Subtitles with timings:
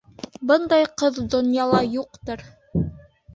[0.51, 2.43] —Бындай ҡыҙ донъяла юҡтыр!